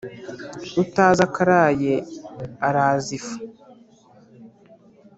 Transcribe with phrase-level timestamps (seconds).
[0.83, 1.93] Utazi akaraye
[2.67, 3.37] araza ifu.